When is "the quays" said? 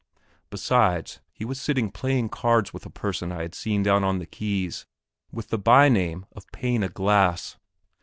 4.17-4.87